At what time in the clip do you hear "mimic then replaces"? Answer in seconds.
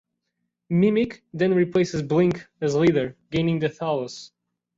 0.71-2.01